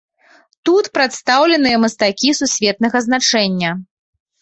Тут 0.69 0.89
прадстаўленыя 0.95 1.81
мастакі 1.85 2.35
сусветнага 2.41 3.07
значэння. 3.11 3.69